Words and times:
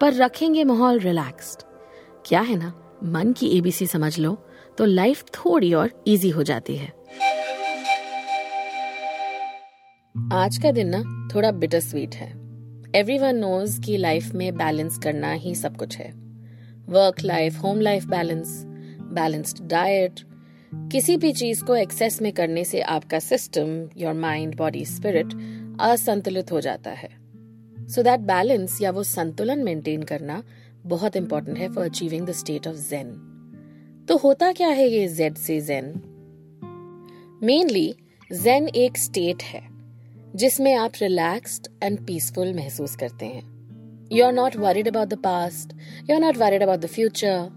पर 0.00 0.14
रखेंगे 0.14 0.64
माहौल 0.64 0.98
रिलैक्स्ड 0.98 1.62
क्या 2.26 2.40
है 2.40 2.56
ना? 2.56 2.72
मन 3.04 3.32
की 3.32 3.46
एबीसी 3.58 3.86
समझ 3.86 4.18
लो 4.18 4.46
तो 4.78 4.84
लाइफ 4.84 5.24
थोड़ी 5.34 5.74
और 5.74 6.04
इजी 6.06 6.30
हो 6.30 6.42
जाती 6.42 6.76
है। 6.76 6.88
आज 10.32 10.58
का 10.62 10.70
दिन 10.70 10.88
ना 10.88 11.28
थोड़ा 11.34 11.50
बिटर 11.50 11.80
स्वीट 11.80 12.14
है। 12.14 12.30
एवरी 12.94 13.18
वन 13.18 13.36
नोज़ 13.36 13.80
की 13.80 13.96
लाइफ 13.96 14.32
में 14.34 14.56
बैलेंस 14.56 14.98
करना 14.98 15.32
ही 15.32 15.54
सब 15.54 15.76
कुछ 15.76 15.96
है। 15.96 16.12
Work 16.88 17.22
life 17.22 17.62
home 17.62 17.80
life 17.80 18.04
balance 18.04 18.62
balanced 19.12 19.66
diet 19.68 20.20
किसी 20.74 21.16
भी 21.16 21.32
चीज़ 21.32 21.64
को 21.64 21.76
एक्सेस 21.76 22.22
में 22.22 22.32
करने 22.32 22.64
से 22.64 22.80
आपका 22.80 23.18
system 23.18 23.88
your 23.96 24.14
mind 24.14 24.56
body 24.56 24.84
spirit 24.84 25.34
असंतुलित 25.80 26.52
हो 26.52 26.60
जाता 26.60 26.90
है। 26.90 27.25
सो 27.94 28.02
दैट 28.02 28.20
बैलेंस 28.20 28.82
या 28.82 28.90
वो 28.90 29.02
संतुलन 29.02 29.58
मेंटेन 29.58 30.02
करना 30.02 30.42
बहुत 30.86 31.16
इंपॉर्टेंट 31.16 31.58
है 31.58 31.72
for 31.74 31.84
achieving 31.84 32.26
the 32.26 32.32
state 32.32 32.66
of 32.68 32.76
zen 32.76 33.14
तो 34.08 34.16
होता 34.16 34.52
क्या 34.52 34.68
है 34.68 34.88
ये 34.88 35.08
जेड 35.08 35.34
से 35.34 35.60
जेन 35.60 35.92
मेनली 37.42 37.96
जेन 38.32 38.68
एक 38.68 38.98
स्टेट 38.98 39.42
है, 39.42 39.62
जिसमें 40.36 40.74
आप 40.74 40.92
रिलैक्स्ड 41.02 41.68
एंड 41.82 42.06
पीसफुल 42.06 42.54
महसूस 42.54 42.96
करते 42.96 43.26
हैं. 43.26 43.42
You 44.12 44.24
are 44.24 44.32
not 44.32 44.56
worried 44.56 44.88
about 44.88 45.08
the 45.08 45.14
past 45.14 45.72
you 46.10 46.16
are 46.16 46.22
not 46.22 46.36
worried 46.36 46.62
about 46.62 46.80
the 46.80 46.86
future 46.86 47.48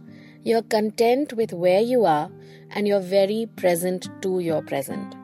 you 0.47 0.57
are 0.57 0.63
content 0.71 1.33
with 1.33 1.53
where 1.53 1.83
you 1.83 2.03
are 2.03 2.27
and 2.77 2.87
you 2.87 2.95
are 2.95 3.01
very 3.01 3.45
present 3.45 4.21
to 4.23 4.39
your 4.39 4.65
present 4.65 5.18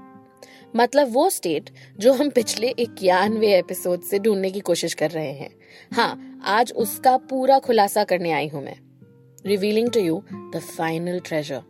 मतलब 0.76 1.14
वो 1.14 1.30
state 1.30 1.70
जो 2.00 2.14
हम 2.14 2.30
पिछले 2.30 2.70
इक्यानवे 2.70 3.58
episode 3.58 4.02
से 4.02 4.20
ढूँढने 4.20 4.52
की 4.52 4.60
कोशिश 4.60 4.94
कर 4.94 5.12
रहे 5.12 5.32
हैं। 5.32 5.50
हाँ 5.94 6.42
आज 6.44 6.74
उसका 6.74 7.18
पूरा 7.18 7.60
खुलासा 7.60 8.04
करने 8.04 8.32
आई 8.32 8.48
हूँ 8.48 8.64
मैं। 8.64 8.76
Revealing 9.46 9.90
to 9.90 10.00
you 10.00 10.24
the 10.34 10.60
final 10.78 11.20
treasure 11.20 11.62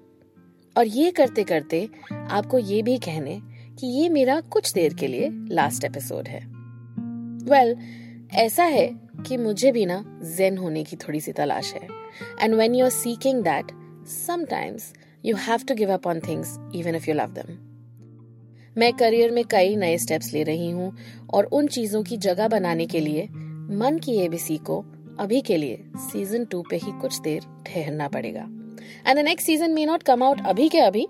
और 0.78 0.88
ये 0.88 1.11
करते 1.11 1.44
करते 1.44 1.89
आपको 2.14 2.59
ये 2.59 2.81
भी 2.81 2.98
कहने 2.98 3.39
कि 3.80 3.88
ये 3.88 4.09
मेरा 4.09 4.42
कुछ 4.42 4.73
देर 4.73 4.94
के 4.94 5.08
लिए 5.08 5.30
लास्ट 5.31 5.83
एपिसोड 5.83 6.28
है। 6.28 6.39
वेल 6.39 7.73
well, 7.73 8.36
ऐसा 8.36 8.64
है 8.64 8.88
कि 9.28 9.38
मुझे 9.38 9.72
भी 9.72 9.86
ना 9.86 10.03
जेन 10.38 10.58
होने 10.58 10.83
की 10.83 10.95
थोड़ी 10.95 11.20
सी 11.20 11.31
तलाश 11.31 11.73
है। 11.73 11.88
And 12.42 12.56
when 12.56 12.76
you 12.76 12.86
are 12.86 12.92
seeking 12.92 13.44
that 13.44 13.72
sometimes 14.08 14.94
you 15.26 15.36
have 15.36 15.59
to 15.67 15.76
give 15.76 15.94
up 15.94 16.08
on 16.08 16.20
things 16.20 16.58
even 16.76 16.95
if 16.95 17.09
you 17.09 17.16
love 17.16 17.28
them 17.28 17.75
मैं 18.78 18.92
करियर 18.94 19.31
में 19.31 19.44
कई 19.45 19.76
नए 19.76 19.98
स्टेप्स 19.98 20.34
ले 20.34 20.44
रही 20.44 20.70
हूँ 20.70 20.92
और 21.34 21.45
उन 21.45 21.68
चीज़ों 21.68 22.04
की 22.04 22.18
जगह 22.18 22.48
बनाने 22.48 22.86
के 22.86 23.00
लिए 23.00 23.23
मन 23.78 24.00
की 24.04 24.16
एबीसी 24.16 24.58
को 24.58 24.84
अभी 25.20 25.42
के 25.42 25.58
लिए 25.58 25.84
सीज़न 25.98 26.45
टू 26.45 26.62
पे 26.62 26.76
ही 26.76 26.92
कुछ 26.92 27.20
देर 27.20 27.44
ठहरना 27.67 28.08
पड़ेगा। 28.08 28.42
And 29.08 29.17
the 29.20 29.23
next 29.26 29.48
season 29.48 29.72
may 29.72 29.86
not 29.86 30.04
come 30.04 30.23
out 30.23 30.45
अभी 30.45 30.70
के 30.70 30.80
अभी 30.80 31.08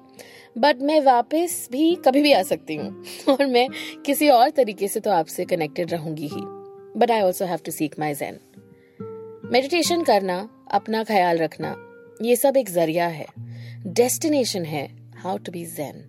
बट 0.57 0.81
मैं 0.81 0.99
वापस 1.01 1.67
भी 1.71 1.93
कभी 1.95 2.21
भी 2.21 2.31
आ 2.31 2.41
सकती 2.43 2.75
हूँ 2.75 3.03
और 3.29 3.45
मैं 3.45 3.67
किसी 4.05 4.29
और 4.29 4.49
तरीके 4.49 4.87
से 4.87 4.99
तो 4.99 5.11
आपसे 5.11 5.45
कनेक्टेड 5.45 5.91
रहूँगी 5.91 6.27
ही। 6.27 6.41
But 6.99 7.11
I 7.11 7.21
also 7.21 7.45
have 7.45 7.59
to 7.65 7.71
seek 7.71 7.99
my 7.99 8.13
zen 8.13 8.39
meditation 9.51 10.03
करना, 10.03 10.37
अपना 10.71 11.03
ख्याल 11.03 11.37
रखना, 11.37 11.75
ये 12.21 12.35
सब 12.35 12.57
एक 12.57 12.69
ज़रिया 12.69 13.07
है। 13.07 13.25
डेस्टिनेशन 13.87 14.65
है 14.65 14.87
how 15.15 15.37
to 15.37 15.51
be 15.51 15.65
zen 15.65 16.03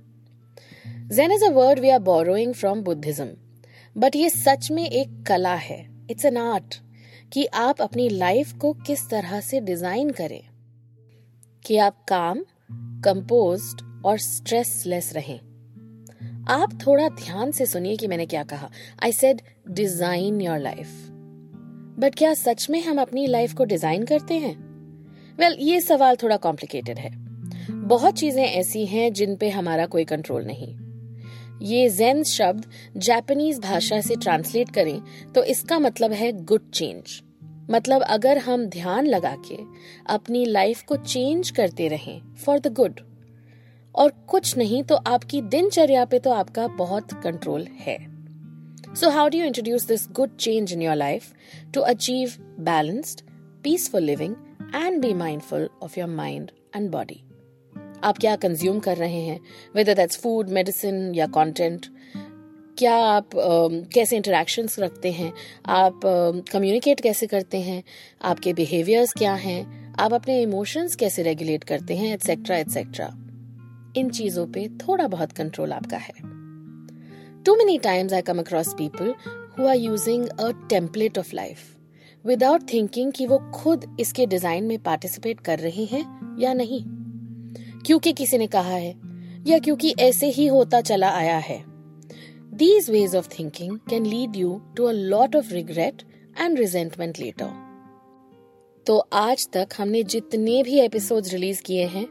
zen 1.12 1.32
is 1.32 1.44
a 1.44 1.48
word 1.48 1.78
we 1.78 1.90
are 1.90 1.98
borrowing 1.98 2.54
from 2.54 2.82
Buddhism 2.82 3.26
but 3.96 4.16
ये 4.16 4.28
सच 4.30 4.70
में 4.70 4.84
एक 4.84 5.22
कला 5.26 5.54
है. 5.54 5.86
इट्स 6.10 6.24
एन 6.24 6.36
आर्ट 6.36 6.74
कि 7.32 7.44
आप 7.46 7.80
अपनी 7.80 8.08
लाइफ 8.08 8.52
को 8.52 8.72
किस 8.86 9.08
तरह 9.10 9.40
से 9.40 9.60
डिज़ाइन 9.60 10.10
करें. 10.10 10.40
कि 11.64 11.76
आप 11.76 12.04
काम 12.08 12.44
कंपोज्ड 13.04 13.82
और 14.06 14.18
स्ट्रेसलेस 14.18 15.12
रहें. 15.14 15.38
आप 16.48 16.78
थोड़ा 16.86 17.08
ध्यान 17.08 17.52
से 17.52 17.66
सुनिए 17.66 17.96
कि 17.96 18.06
मैंने 18.06 18.26
क्या 18.26 18.42
कहा. 18.44 18.70
I 19.04 19.12
said 19.12 19.42
design 19.70 20.40
your 20.40 20.58
life 20.58 20.88
but 21.98 22.14
क्या 22.14 22.32
सच 22.34 22.66
में 22.70 22.82
हम 22.82 23.00
अपनी 23.00 23.26
लाइफ 23.26 23.54
को 23.54 23.64
डिज़ाइन 23.64 24.04
करते 24.04 24.34
हैं? 24.34 24.56
वेल 25.38 25.52
well, 25.52 25.68
ये 25.68 25.80
सवाल 25.80 26.16
थोड़ा 26.16 26.36
कॉम्प्लिकेटेड 26.36 26.98
है. 26.98 27.10
बहुत 27.70 28.18
चीज़ें 28.18 28.44
ऐसी 28.44 28.84
हैं 28.86 29.12
जिन 29.12 29.36
पे 29.36 29.50
हमारा 29.50 29.86
कोई 29.86 30.04
कंट्रोल 30.04 30.44
नहीं. 30.44 30.85
ये 31.62 31.88
जेन 31.88 32.22
शब्द 32.22 32.66
जापानीज 32.96 33.58
भाषा 33.58 34.00
से 34.00 34.14
ट्रांसलेट 34.14 34.70
करें 34.70 35.00
तो 35.34 35.44
इसका 35.44 35.78
मतलब 35.78 36.12
है 36.12 36.32
गुड 36.44 36.70
चेंज 36.70 37.22
मतलब 37.70 38.02
अगर 38.02 38.38
हम 38.38 38.66
ध्यान 38.66 39.06
लगा 39.06 39.36
के 39.48 39.56
अपनी 40.06 40.44
लाइफ 40.44 40.82
को 40.82 40.96
चेंज 40.96 41.50
करते 41.50 41.88
रहें 41.88 42.20
फॉर 42.34 42.58
द 42.58 42.72
गुड 42.72 43.00
और 43.94 44.10
कुछ 44.28 44.56
नहीं 44.56 44.82
तो 44.82 44.94
आपकी 44.94 45.42
दिनचर्या 45.42 46.04
पे 46.04 46.18
तो 46.18 46.30
आपका 46.30 46.66
बहुत 46.68 47.12
कंट्रोल 47.22 47.66
है। 47.80 47.98
So 48.94 49.10
how 49.10 49.28
do 49.28 49.38
you 49.38 49.44
introduce 49.44 49.86
this 49.86 50.08
good 50.12 50.36
change 50.36 50.72
in 50.72 50.82
your 50.82 50.96
life 50.96 51.32
to 51.74 51.80
achieve 51.80 52.34
balanced 52.40 53.20
peaceful 53.62 54.02
living 54.02 54.34
and 54.74 55.00
be 55.00 55.14
mindful 55.14 55.68
of 55.82 56.00
your 56.00 56.08
mind 56.08 56.50
and 56.76 56.90
body 56.90 57.22
आप 58.06 58.18
क्या 58.18 58.36
कंज्यूम 58.36 58.78
कर 58.78 58.96
रहे 58.96 59.20
हैं? 59.20 59.40
वेदर 59.76 59.94
दैट्स 59.94 60.18
फ़ूड 60.20 60.48
मेडिसिन 60.48 61.14
या 61.14 61.26
कंटेंट 61.26 61.86
क्या 62.78 62.94
आप 62.94 63.30
uh, 63.30 63.92
कैसे 63.94 64.16
interactions 64.16 64.78
रखते 64.78 65.12
हैं? 65.12 65.32
आप 65.66 66.00
कम्युनिकेट 66.52 66.96
uh, 66.96 67.02
कैसे 67.02 67.26
करते 67.26 67.60
हैं? 67.60 67.82
आपके 68.22 68.52
बिहेवियर्स 68.52 69.12
क्या 69.12 69.34
हैं? 69.34 69.94
आप 69.98 70.12
अपने 70.14 70.40
इमोशंस 70.42 70.96
कैसे 70.96 71.22
रेगुलेट 71.22 71.64
करते 71.64 71.96
हैं? 71.96 72.12
एटसेट्रा 72.14 72.56
एटसेट्रा 72.56 73.06
इन 73.96 74.10
चीज़ों 74.10 74.46
पे 74.46 74.68
थोड़ा 74.68 75.06
बहुत 75.06 75.32
कंट्रोल 75.32 75.72
आपका 75.72 75.96
है। 75.96 76.14
Too 77.44 77.54
many 77.54 77.78
times 77.78 78.12
I 78.12 78.22
come 78.22 78.38
across 78.38 78.74
people 78.74 79.14
who 79.58 79.66
are 79.66 79.76
using 79.76 80.28
a 80.28 80.50
template 80.70 81.18
of 81.18 81.34
life 81.34 81.58
without 82.24 82.72
thinking 82.72 83.12
कि 83.12 83.26
वो 83.26 83.38
खुद 83.54 83.96
इसके 84.00 84.26
डिज़ाइन 84.26 84.64
में 84.64 84.78
पार्टिसिपेट 84.78 85.40
कर 85.40 85.58
रहे 85.58 85.84
हैं 85.84 86.04
या 86.40 86.52
नहीं। 86.52 87.05
क्योंकि 87.86 88.12
किसी 88.12 88.38
ने 88.38 88.46
कहा 88.46 88.70
है, 88.70 88.94
या 89.46 89.58
क्योंकि 89.58 89.94
ऐसे 90.00 90.26
ही 90.26 90.46
होता 90.46 90.80
चला 90.80 91.10
आया 91.10 91.36
है। 91.38 91.62
These 92.54 92.88
ways 92.90 93.14
of 93.16 93.28
thinking 93.28 93.78
can 93.90 94.06
lead 94.06 94.36
you 94.36 94.60
to 94.76 94.84
a 94.84 94.92
lot 94.92 95.36
of 95.36 95.52
regret 95.52 96.02
and 96.40 96.58
resentment 96.58 97.18
later 97.18 97.64
तो 98.86 98.98
आज 99.12 99.48
तक 99.52 99.68
हमने 99.78 100.02
जितने 100.04 100.62
भी 100.62 100.78
एपिसोड्स 100.80 101.32
रिलीज़ 101.32 101.62
किए 101.62 101.86
हैं, 101.86 102.06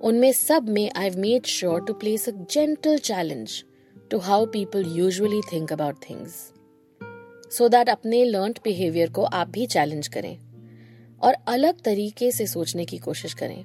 उनमें 0.00 0.32
सब 0.32 0.68
में 0.68 0.90
I 0.96 1.10
made 1.10 1.46
sure 1.46 1.84
to 1.84 1.92
place 1.94 2.28
a 2.28 2.32
gentle 2.32 2.98
challenge 2.98 3.62
to 4.10 4.18
how 4.18 4.46
people 4.46 4.84
usually 4.96 5.40
think 5.52 5.72
about 5.72 5.96
things 6.10 6.32
so 7.52 7.68
that 7.68 7.88
अपने 7.88 8.24
लर्न 8.24 8.54
बिहेवियर 8.64 9.10
को 9.10 9.22
आप 9.22 9.48
भी 9.48 9.66
चैलेंज 9.66 10.08
करें 10.08 10.36
और 11.22 11.36
अलग 11.48 11.80
तरीके 11.82 12.30
से 12.32 12.46
सोचने 12.46 12.84
की 12.84 12.98
कोशिश 12.98 13.34
करें। 13.34 13.62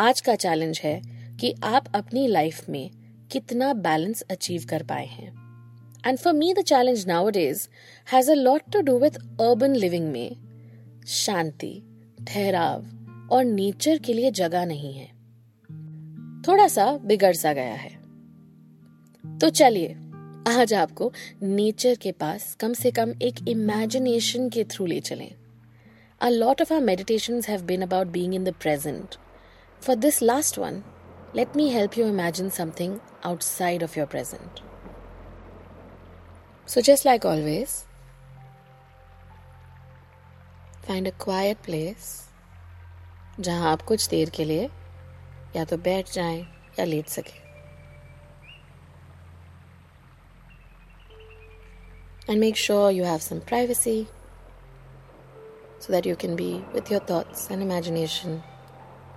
आज 0.00 0.20
का 0.20 0.34
चैलेंज 0.34 0.80
है 0.84 1.02
कि 1.40 1.54
आप 1.64 1.84
अपनी 1.94 2.26
लाइफ 2.26 2.68
में 2.68 2.90
कितना 3.32 3.72
बैलेंस 3.72 4.20
अचीव 4.20 4.64
कर 4.68 4.82
पाए 4.82 5.06
हैं। 5.06 5.32
And 6.06 6.18
for 6.18 6.32
me 6.32 6.54
the 6.54 6.62
challenge 6.62 7.06
nowadays 7.30 7.68
has 8.12 8.30
a 8.30 8.34
lot 8.34 8.62
to 8.72 8.80
do 8.80 8.98
with 8.98 9.10
urban 9.40 9.74
living 9.74 10.08
में 10.12 10.36
शांति 11.06 11.82
ठहराव 12.28 12.86
और 13.30 13.44
नेचर 13.44 13.98
के 13.98 14.14
लिए 14.14 14.30
जगह 14.30 14.64
नहीं 14.64 14.94
है। 14.94 15.06
थोड़ा 16.42 16.68
सा 16.68 16.98
बिगड़ 17.04 17.34
सा 17.34 17.52
गया 17.52 17.74
है। 17.74 17.98
तो 19.38 19.48
चलिए 19.48 19.96
आज 20.60 20.74
आपको 20.74 21.12
नेचर 21.42 21.94
के 21.94 22.12
पास 22.12 22.54
कम 22.54 22.72
से 22.72 22.90
कम 22.90 23.12
एक 23.22 23.48
इमेजिनेशन 23.48 24.48
के 24.48 24.64
थ्रू 24.64 24.86
ले 24.86 25.00
चलें। 25.00 25.34
Have 26.22 27.62
been 27.62 27.86
about 27.88 28.06
being 28.06 28.32
in 28.38 28.44
the 28.48 28.58
present, 28.58 29.27
For 29.79 29.95
this 29.95 30.21
last 30.21 30.57
one, 30.57 30.83
let 31.33 31.55
me 31.55 31.71
help 31.71 31.97
you 31.97 32.05
imagine 32.05 32.51
something 32.51 33.01
outside 33.23 33.81
of 33.81 33.95
your 33.95 34.05
present. 34.05 34.61
So, 36.65 36.81
just 36.81 37.05
like 37.05 37.25
always, 37.25 37.85
find 40.87 41.07
a 41.07 41.11
quiet 41.23 41.57
place 41.65 42.07
जहां 43.39 43.67
आप 43.67 43.81
कुछ 43.81 44.07
देर 44.09 44.29
के 44.29 44.43
लिए 44.45 44.69
या 45.55 45.63
तो 45.65 45.77
बैठ 45.85 46.11
जाएं 46.13 46.41
या 46.79 46.85
लेट 46.85 47.07
सके 47.07 47.41
and 52.27 52.39
make 52.39 52.55
sure 52.55 52.91
you 52.91 53.03
have 53.03 53.21
some 53.21 53.39
privacy 53.47 54.07
so 55.79 55.91
that 55.93 56.05
you 56.05 56.15
can 56.15 56.35
be 56.41 56.63
with 56.73 56.91
your 56.91 56.99
thoughts 56.99 57.49
and 57.49 57.61
imagination 57.61 58.41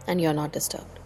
and 0.07 0.19
you're 0.21 0.33
not 0.33 0.51
disturbed. 0.51 1.00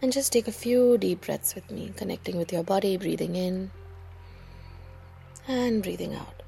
And 0.00 0.12
just 0.12 0.32
take 0.32 0.46
a 0.46 0.52
few 0.52 0.96
deep 0.96 1.22
breaths 1.22 1.54
with 1.54 1.70
me, 1.70 1.92
connecting 1.96 2.36
with 2.36 2.52
your 2.52 2.62
body, 2.62 2.96
breathing 2.96 3.34
in 3.34 3.70
and 5.48 5.82
breathing 5.82 6.14
out. 6.14 6.42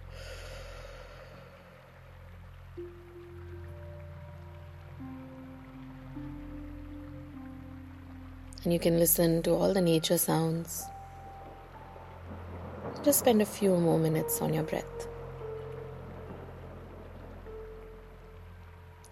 And 8.63 8.73
you 8.73 8.79
can 8.79 8.99
listen 8.99 9.43
to 9.45 9.53
all 9.53 9.73
the 9.73 9.81
nature 9.81 10.19
sounds. 10.19 10.85
Just 13.03 13.21
spend 13.21 13.41
a 13.41 13.47
few 13.47 13.75
more 13.77 13.99
minutes 13.99 14.43
on 14.43 14.53
your 14.53 14.65
breath. 14.65 15.10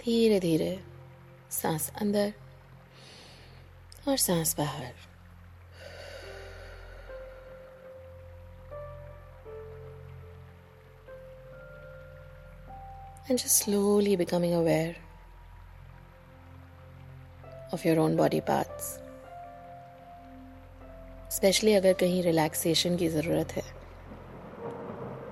धीरे 0.09 0.39
धीरे 0.41 0.79
सांस 1.51 1.91
अंदर 2.01 2.31
और 4.09 4.17
सांस 4.17 4.55
बाहर 4.59 4.93
and 13.29 13.39
just 13.39 13.59
slowly 13.59 14.17
becoming 14.17 14.55
aware 14.55 14.97
of 17.73 17.85
your 17.85 18.01
own 18.01 18.17
body 18.17 18.41
parts. 18.41 18.89
Specially 21.31 21.75
अगर 21.75 21.93
कहीं 21.93 22.23
relaxation 22.23 22.97
की 22.97 23.09
ज़रूरत 23.09 23.53
है 23.57 23.65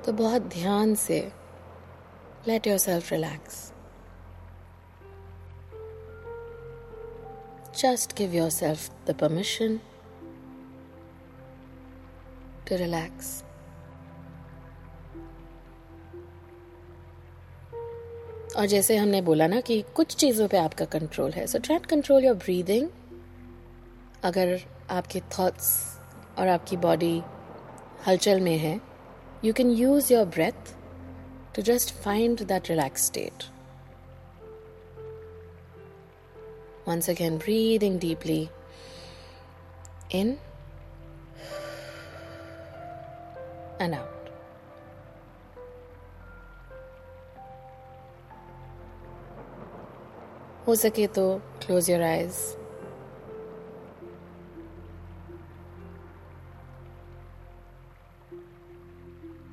तो 0.05 0.13
बहुत 0.13 0.43
ध्यान 0.55 0.95
से 1.05 1.21
let 2.49 2.67
yourself 2.79 3.13
relax 3.13 3.57
Just 7.77 8.15
give 8.15 8.33
yourself 8.33 8.89
the 9.05 9.13
permission 9.13 9.81
to 12.65 12.79
relax. 12.79 13.43
और 18.57 18.67
जैसे 18.67 18.97
हमने 18.97 19.21
बोला 19.23 19.47
ना 19.47 19.61
कि 19.61 19.81
कुछ 19.95 20.15
चीज़ों 20.17 20.47
पे 20.49 20.57
आपका 20.57 20.85
कंट्रोल 20.85 21.33
है 21.33 21.47
so 21.47 21.59
try 21.59 21.79
control 21.91 22.25
your 22.25 22.35
breathing 22.35 22.89
अगर 24.23 24.59
आपके 24.91 25.21
थॉट्स 25.39 25.69
और 26.39 26.49
आपकी 26.49 26.77
बॉडी 26.77 27.23
हलचल 28.07 28.41
में 28.41 28.57
है 28.59 28.81
you 29.45 29.53
can 29.53 29.71
use 29.71 30.13
your 30.13 30.25
breath 30.27 30.75
to 31.57 31.63
just 31.63 31.95
find 31.95 32.47
that 32.47 32.71
relax 32.71 33.07
state 33.07 33.45
Once 36.86 37.08
again, 37.08 37.38
breathing 37.38 37.98
deeply 38.00 38.50
in 40.10 40.38
and 43.80 43.96
out. 43.96 44.08
हो 50.68 50.76
सके 50.76 51.06
तो 51.16 51.24
close 51.62 51.90
your 51.90 52.02
eyes 52.02 52.36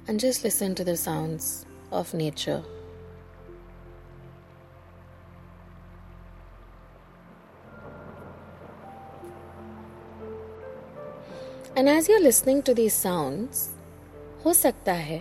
and 0.08 0.18
just 0.18 0.42
listen 0.42 0.74
to 0.74 0.84
the 0.84 0.96
sounds 0.96 1.66
of 1.92 2.12
nature. 2.14 2.64
And 11.83 11.89
as 11.91 12.09
you 12.09 12.17
listening 12.17 12.61
to 12.63 12.73
these 12.73 12.91
sounds 12.93 13.57
हो 14.45 14.51
सकता 14.53 14.93
है 14.93 15.19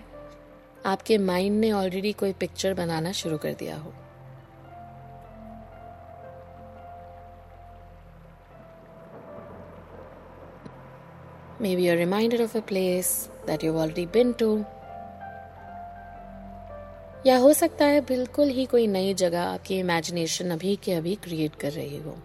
आपके 0.87 1.17
mind 1.19 1.59
ने 1.61 1.71
already 1.73 2.13
कोई 2.13 2.33
picture 2.41 2.75
बनाना 2.75 3.13
शुरू 3.13 3.39
कर 3.39 3.55
दिया 3.55 3.77
हो 3.77 3.93
Maybe 11.65 11.83
you're 11.83 11.99
reminded 11.99 12.41
of 12.41 12.55
a 12.55 12.63
place 12.63 13.13
that 13.47 13.65
you've 13.65 13.83
already 13.83 14.07
been 14.17 14.35
to. 14.43 14.55
या 17.27 17.39
हो 17.39 17.53
सकता 17.55 17.87
है 17.87 18.01
बिल्कुल 18.07 18.49
ही 18.51 18.67
कोई 18.67 18.87
नई 18.89 19.15
जगह 19.21 19.43
आपकी 19.43 19.79
इमेजिनेशन 19.79 20.51
अभी 20.51 20.77
के 20.85 20.93
अभी 20.95 21.15
क्रिएट 21.25 21.57
कर 21.57 21.73
रही 21.73 21.99
हो 21.99 22.17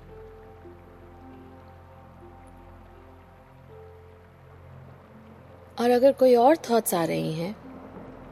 और 5.79 5.91
अगर 5.91 6.12
कोई 6.19 6.35
और 6.35 6.57
थॉट्स 6.69 6.94
आ 6.94 7.03
रही 7.06 7.33
हैं 7.33 7.56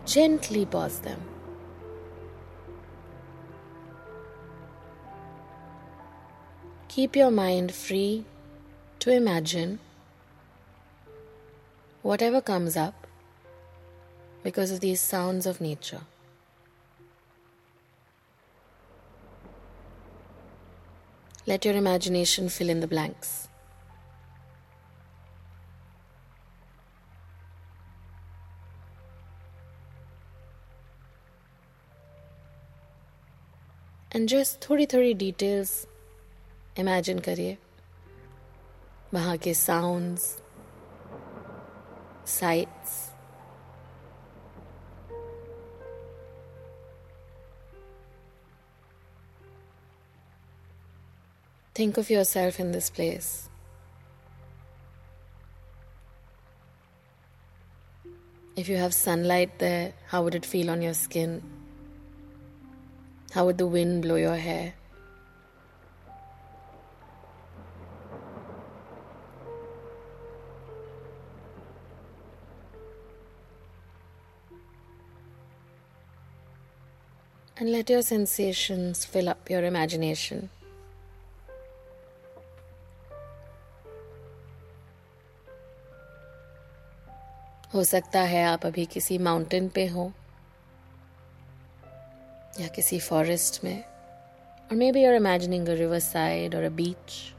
gently 0.08 0.66
pause 0.76 1.00
them 1.08 1.24
keep 6.96 7.18
your 7.18 7.32
mind 7.32 7.72
free 7.72 8.06
to 9.06 9.12
imagine 9.12 9.78
whatever 12.06 12.40
comes 12.40 12.78
up 12.78 13.08
because 14.44 14.70
of 14.70 14.80
these 14.80 15.02
sounds 15.02 15.48
of 15.48 15.60
nature. 15.60 16.02
Let 21.48 21.66
your 21.66 21.76
imagination 21.76 22.50
fill 22.50 22.70
in 22.70 22.80
the 22.80 22.88
blanks. 22.88 23.48
And 34.17 34.29
just 34.29 34.69
थोड़ी 34.69 34.87
थोड़ी 34.87 35.13
डिटेल्स 35.15 35.87
इमेजिन 36.79 37.19
करिए 37.29 37.57
वहाँ 39.15 39.37
के 39.37 39.55
sounds 39.55 40.37
sights 42.39 43.11
Think 51.75 51.97
of 51.97 52.11
yourself 52.11 52.61
in 52.61 52.73
this 52.73 52.91
place. 52.91 53.49
If 58.57 58.69
you 58.69 58.77
have 58.77 58.93
sunlight 58.93 59.59
there, 59.59 59.95
how 60.09 60.23
would 60.25 60.35
it 60.35 60.45
feel 60.45 60.69
on 60.69 60.83
your 60.83 60.93
skin? 60.93 61.43
How 63.32 63.46
would 63.46 63.58
the 63.58 63.68
wind 63.68 64.02
blow 64.02 64.16
your 64.16 64.36
hair? 64.36 64.74
And 77.58 77.72
let 77.72 77.90
your 77.90 78.02
sensations 78.02 79.06
fill 79.06 79.30
up 79.30 79.50
your 79.50 79.64
imagination. 79.64 80.50
हो 87.74 87.84
सकता 87.84 88.22
है 88.22 88.44
आप 88.44 88.66
अभी 88.66 88.86
किसी 88.86 89.18
mountain 89.18 89.68
पे 89.70 89.86
हो 89.88 90.12
या 92.60 92.68
किसी 92.68 93.00
फॉरेस्ट 93.00 93.64
में 93.64 93.84
और 93.84 94.76
maybe 94.92 95.06
are 95.06 95.14
imagining 95.14 95.68
a 95.68 95.74
river 95.74 96.00
side 96.00 96.56
और 96.56 96.64
a 96.64 96.70
beach 96.70 97.34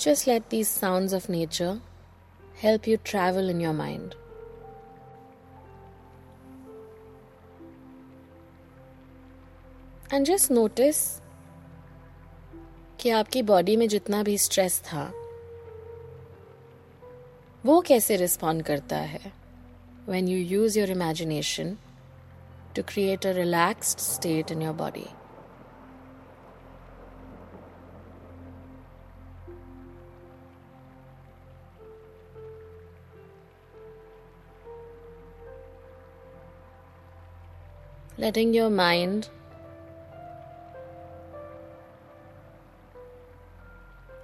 just 0.00 0.28
let 0.28 0.42
these 0.50 0.66
sound 0.68 1.14
of 1.14 1.32
nature 1.32 1.80
help 2.62 2.88
you 2.88 2.96
travel 2.96 3.50
in 3.50 3.60
your 3.60 3.74
mind 3.74 4.14
and 10.14 10.26
just 10.26 10.50
notice 10.50 11.20
कि 13.00 13.10
आपकी 13.10 13.42
बॉडी 13.42 13.76
में 13.76 13.88
जितना 13.88 14.22
भी 14.22 14.38
स्ट्रेस 14.38 14.80
था, 14.80 15.12
वो 17.66 17.80
कैसे 17.80 18.16
रिस्पॉन्ड 18.16 18.62
करता 18.62 18.96
है? 18.96 19.41
When 20.04 20.26
you 20.26 20.36
use 20.36 20.76
your 20.76 20.90
imagination 20.90 21.78
to 22.74 22.82
create 22.82 23.24
a 23.24 23.32
relaxed 23.32 24.00
state 24.00 24.50
in 24.50 24.60
your 24.60 24.72
body. 24.72 25.08
Letting 38.18 38.54
your 38.54 38.70
mind 38.70 39.28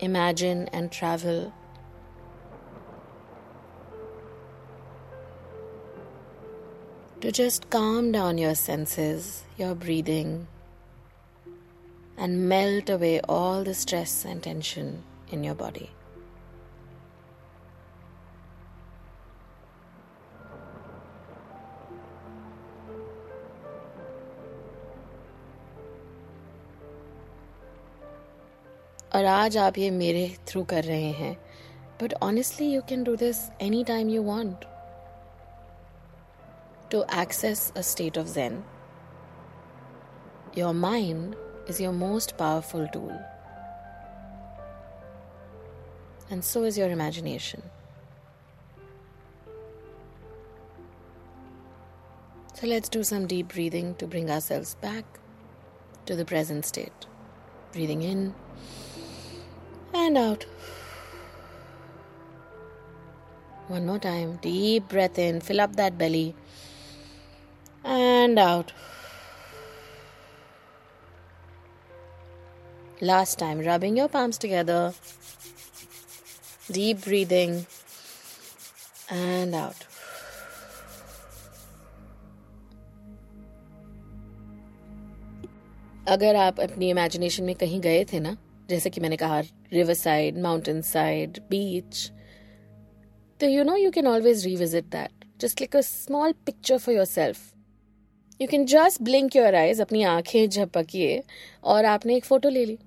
imagine 0.00 0.68
and 0.68 0.92
travel 0.92 1.52
to 7.27 7.31
just 7.31 7.69
calm 7.69 8.11
down 8.11 8.37
your 8.37 8.55
senses, 8.55 9.43
your 9.57 9.73
breathing, 9.75 10.47
and 12.17 12.47
melt 12.49 12.89
away 12.89 13.19
all 13.21 13.63
the 13.63 13.73
stress 13.73 14.25
and 14.25 14.43
tension 14.43 15.03
in 15.31 15.43
your 15.43 15.55
body. 15.55 15.89
और 29.15 29.25
आज 29.25 29.57
आप 29.57 29.77
ये 29.77 29.89
मेरे 29.91 30.35
through 30.47 30.63
कर 30.69 30.83
रहे 30.83 31.11
हैं 31.17 31.33
but 32.01 32.13
honestly 32.23 32.67
you 32.73 32.81
can 32.89 33.03
do 33.03 33.15
this 33.15 33.37
any 33.61 33.83
time 33.83 34.09
you 34.09 34.23
want 34.23 34.65
to 36.90 37.04
access 37.08 37.72
a 37.74 37.82
state 37.82 38.16
of 38.16 38.28
Zen. 38.28 38.64
Your 40.54 40.72
mind 40.72 41.36
is 41.66 41.80
your 41.80 41.92
most 41.92 42.38
powerful 42.38 42.88
tool, 42.88 43.20
and 46.30 46.44
so 46.44 46.64
is 46.64 46.78
your 46.78 46.90
imagination. 46.90 47.62
So 52.54 52.66
let's 52.66 52.88
do 52.88 53.04
some 53.04 53.28
deep 53.28 53.48
breathing 53.54 53.94
to 53.96 54.06
bring 54.08 54.30
ourselves 54.30 54.74
back 54.76 55.04
to 56.06 56.16
the 56.16 56.24
present 56.24 56.64
state. 56.66 57.06
Breathing 57.72 58.02
in 58.02 58.34
and 59.94 60.18
out. 60.18 60.44
One 63.68 63.86
more 63.86 64.00
time. 64.00 64.38
Deep 64.42 64.88
breath 64.88 65.18
in, 65.18 65.40
fill 65.40 65.60
up 65.60 65.76
that 65.76 65.98
belly 65.98 66.34
and 67.84 68.38
out. 68.38 68.72
Last 73.00 73.38
time, 73.38 73.60
rubbing 73.60 73.96
your 73.96 74.08
palms 74.08 74.38
together, 74.38 74.92
deep 76.70 77.04
breathing, 77.04 77.66
and 79.10 79.54
out. 79.54 79.84
अगर 86.08 86.36
आप 86.36 86.60
अपनी 86.60 86.88
imagination 86.90 87.44
में 87.44 87.54
कहीं 87.54 87.80
गए 87.80 88.04
थे 88.12 88.20
ना 88.20 88.36
जैसे 88.70 88.90
कि 88.90 89.00
मैंने 89.00 89.16
कहा 89.16 89.40
river 89.72 89.94
side 89.94 90.38
mountain 90.42 90.80
side 90.82 91.38
beach 91.50 92.10
तो 93.40 93.46
you 93.48 93.64
know 93.64 93.74
you 93.76 93.90
can 93.90 94.06
always 94.06 94.44
revisit 94.46 94.84
that 94.92 95.24
just 95.40 95.60
like 95.60 95.76
a 95.76 95.80
small 95.80 96.32
picture 96.46 96.78
for 96.78 96.94
yourself 97.04 97.40
you 98.40 98.46
can 98.48 98.64
just 98.66 99.02
blink 99.02 99.36
your 99.36 99.54
eyes 99.54 99.80
अपनी 99.82 100.02
आँखें 100.02 100.48
झपकिए, 100.48 101.22
और 101.64 101.84
आपने 101.84 102.16
एक 102.16 102.24
फ़ोटो 102.24 102.48
ले 102.48 102.64
ली। 102.64 102.78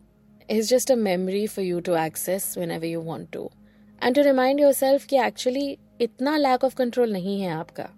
Is 0.50 0.70
just 0.70 0.92
a 0.92 0.96
memory 0.96 1.46
for 1.48 1.66
you 1.66 1.80
to 1.80 1.96
access 1.96 2.54
whenever 2.72 2.86
you 2.86 3.02
want 3.02 3.32
to 3.34 3.50
and 4.02 4.16
to 4.16 4.22
remind 4.22 4.60
yourself 4.74 5.06
कि 5.06 5.18
actually 5.18 5.78
इतना 6.02 6.38
lack 6.38 6.64
of 6.64 6.76
control 6.76 7.12
नहीं 7.14 7.40
है 7.42 7.52
आपका। 7.52 7.90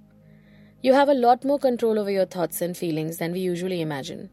You 0.84 0.94
have 0.94 1.10
a 1.10 1.14
lot 1.14 1.46
more 1.46 1.60
control 1.60 2.00
over 2.00 2.12
your 2.12 2.28
thoughts 2.36 2.62
and 2.64 2.76
feelings 2.76 3.20
than 3.20 3.34
we 3.34 3.44
usually 3.44 3.80
imagine 3.82 4.28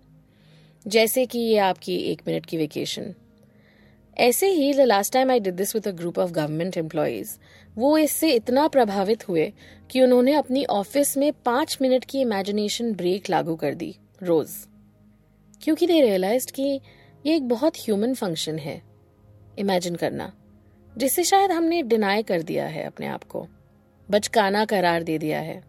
जैसे 0.87 1.27
कि 1.27 1.39
ये 1.39 1.59
आपकी 1.59 1.97
एक 2.13 2.23
मिनट 2.27 2.47
की 2.47 2.57
वेकेशन 2.57 3.15
ऐसे 4.21 4.47
ही 4.47 4.73
the 4.75 4.81
last 4.81 5.13
time 5.13 5.31
I 5.31 5.41
did 5.41 5.55
this 5.55 5.75
with 5.75 5.87
a 5.89 5.91
group 5.91 6.19
of 6.19 6.33
government 6.33 6.77
employees 6.77 7.31
वो 7.77 7.97
इससे 7.99 8.33
इतना 8.33 8.67
प्रभावित 8.69 9.29
हुए 9.29 9.53
कि 9.91 10.03
उन्होंने 10.03 10.35
अपनी 10.35 10.65
ऑफ़िस 10.71 11.17
में 11.17 11.33
पाँच 11.45 11.77
मिनट 11.83 12.05
की 12.05 12.21
इमेजिनेशन 12.21 12.93
ब्रेक 12.95 13.31
लागू 13.31 13.55
कर 13.57 13.75
दी, 13.75 13.95
रोज। 14.23 14.51
क्योंकि 15.61 15.87
दे 15.87 16.01
रियलाइज़ 16.01 16.53
कि 16.53 16.81
ये 17.25 17.37
एक 17.37 17.49
बहुत 17.49 17.77
ह्यूमन 17.77 18.15
फ़ंक्शन 18.15 18.59
है 18.59 18.81
इमेजिन 19.59 19.95
करना, 19.95 20.31
जिसे 20.93 21.25
शायद 21.25 21.53
हमने 21.53 21.83
डिनाई 21.85 22.23
कर 22.23 22.43
दिया 22.43 22.67
है 22.67 22.85
अपने 22.85 23.07
आप 23.07 23.25
को, 23.25 23.47
बचकाना 24.09 24.65
करार 24.67 25.03
दे 25.03 25.19
दिया 25.19 25.41
है। 25.41 25.61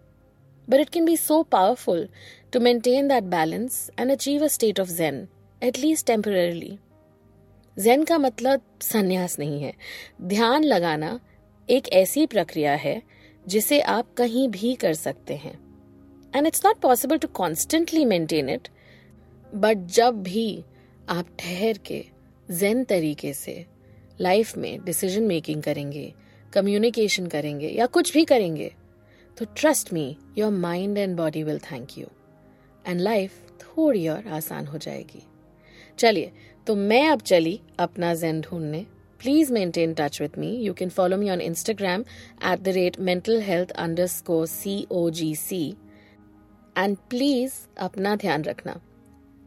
But 0.67 0.79
it 0.79 0.89
can 0.89 1.05
be 1.05 1.17
so 1.17 1.41
powerful 1.51 2.07
to 2.53 2.59
maintain 2.59 3.07
that 3.07 3.23
balance 3.31 3.89
and 3.99 4.11
achieve 4.11 4.43
a 4.43 4.47
state 4.49 4.79
of 4.79 4.89
zen 4.91 5.27
at least 5.61 6.07
temporarily 6.07 6.77
zen 7.77 8.03
का 8.03 8.17
मतलब 8.17 8.61
संन्यास 8.81 9.37
नहीं 9.39 9.61
है। 9.61 9.73
ध्यान 10.21 10.63
लगाना 10.63 11.19
एक 11.69 11.87
ऐसी 11.93 12.25
प्रक्रिया 12.25 12.73
है 12.75 13.01
जिसे 13.45 13.79
आप 13.81 14.13
कहीं 14.17 14.47
भी 14.49 14.73
कर 14.75 14.93
सकते 14.93 15.35
हैं। 15.35 15.53
And 16.33 16.47
it's 16.47 16.65
not 16.65 16.79
possible 16.79 17.17
to 17.17 17.27
constantly 17.27 18.05
maintain 18.05 18.49
it 18.49 18.67
but 19.55 19.85
जब 19.87 20.21
भी 20.23 20.63
आप 21.09 21.27
ठहर 21.39 21.77
के 21.85 22.03
जैन 22.49 22.83
तरीके 22.83 23.33
से 23.33 23.65
लाइफ 24.21 24.57
में 24.57 24.83
डिसीज़न 24.85 25.23
मेकिंग 25.23 25.63
करेंगे 25.63 26.13
कम्युनिकेशन 26.53 27.27
करेंगे 27.27 27.67
या 27.67 27.85
कुछ 27.87 28.13
भी 28.13 28.25
करेंगे 28.25 28.71
तो 29.37 29.45
trust 29.57 29.93
me 29.93 30.15
your 30.37 30.51
mind 30.51 30.97
and 30.97 31.15
body 31.17 31.43
will 31.43 31.59
thank 31.71 31.97
you 31.97 32.07
and 32.87 33.01
life 33.01 33.31
थोड़ी 33.61 34.07
और 34.07 34.27
आसान 34.27 34.67
हो 34.67 34.77
जाएगी। 34.77 35.23
चलिए 35.99 36.31
तो 36.67 36.75
मैं 36.75 37.07
अब 37.09 37.21
चली 37.21 37.59
अपना 37.79 38.13
जेन 38.15 38.41
ढूँढने। 38.41 38.85
Please 39.19 39.51
maintain 39.53 39.93
touch 39.93 40.21
with 40.21 40.37
me 40.37 40.51
you 40.57 40.73
can 40.73 40.89
follow 40.89 41.17
me 41.17 41.29
on 41.29 41.41
Instagram 41.41 42.01
at 42.51 42.59
the 42.59 42.67
rate 42.67 42.99
mental 42.99 43.41
health 43.41 43.71
under 43.71 44.07
rate 44.07 44.47
C 44.47 44.85
O 44.91 45.09
G 45.09 45.33
C 45.35 45.67
and 46.77 46.97
please 47.09 47.53
अपना 47.77 48.15
ध्यान 48.15 48.43
रखना। 48.43 48.79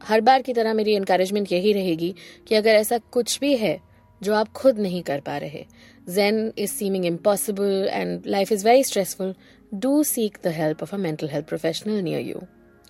हर 0.01 0.21
बार 0.21 0.41
की 0.41 0.53
तरह 0.53 0.73
मेरी 0.73 0.93
एनकरेजमेंट 0.93 1.51
यही 1.51 1.73
रहेगी 1.73 2.13
कि 2.47 2.55
अगर 2.55 2.75
ऐसा 2.75 2.97
कुछ 3.11 3.39
भी 3.39 3.55
है 3.57 3.79
जो 4.21 4.33
आप 4.33 4.51
खुद 4.53 4.79
नहीं 4.79 5.01
कर 5.03 5.19
पा 5.19 5.37
रहे 5.37 5.65
zen 6.07 6.51
is 6.57 6.71
seeming 6.71 7.05
impossible 7.05 7.89
and 7.91 8.27
life 8.27 8.51
is 8.51 8.65
very 8.65 8.83
stressful 8.83 9.35
do 9.73 10.03
seek 10.05 10.37
the 10.43 10.53
help 10.55 10.83
of 10.83 10.95
a 10.95 10.97
mental 10.97 11.29
health 11.29 11.47
professional 11.47 12.01
near 12.01 12.21
you 12.21 12.41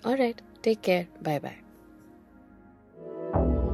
all 0.06 0.16
right 0.16 0.40
take 0.64 0.80
care 0.80 1.06
bye 1.22 1.38
bye 1.38 1.65